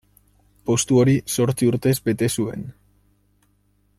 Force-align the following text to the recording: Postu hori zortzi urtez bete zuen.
Postu 0.69 0.97
hori 1.01 1.13
zortzi 1.35 1.69
urtez 1.73 1.95
bete 2.09 2.31
zuen. 2.39 2.67